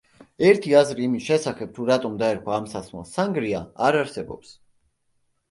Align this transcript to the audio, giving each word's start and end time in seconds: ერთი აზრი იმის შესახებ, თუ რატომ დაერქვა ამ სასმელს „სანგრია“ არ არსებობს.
ერთი 0.45 0.71
აზრი 0.77 1.03
იმის 1.07 1.27
შესახებ, 1.31 1.73
თუ 1.75 1.85
რატომ 1.89 2.15
დაერქვა 2.23 2.57
ამ 2.57 2.67
სასმელს 2.73 3.13
„სანგრია“ 3.19 3.61
არ 3.91 4.01
არსებობს. 4.01 4.57